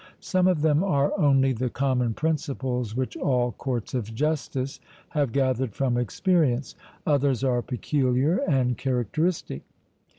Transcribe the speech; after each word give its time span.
Some 0.19 0.47
of 0.47 0.61
them 0.61 0.83
are 0.83 1.13
only 1.19 1.53
the 1.53 1.69
common 1.69 2.15
principles 2.15 2.95
which 2.95 3.15
all 3.17 3.51
courts 3.51 3.93
of 3.93 4.15
justice 4.15 4.79
have 5.09 5.31
gathered 5.31 5.75
from 5.75 5.95
experience; 5.95 6.73
others 7.05 7.43
are 7.43 7.61
peculiar 7.61 8.37
and 8.37 8.75
characteristic. 8.79 9.61